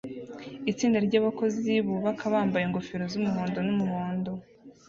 Itsinda 0.71 0.97
ryabakozi 1.07 1.73
bubaka 1.87 2.23
bambaye 2.33 2.63
ingofero 2.65 3.03
zumuhondo 3.11 3.59
numuhondo 3.67 4.31